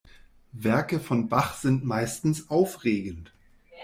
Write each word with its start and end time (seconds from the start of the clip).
Werke 0.53 0.99
von 0.99 1.29
Bach 1.29 1.57
sind 1.57 1.85
meistens 1.85 2.49
aufregend. 2.49 3.31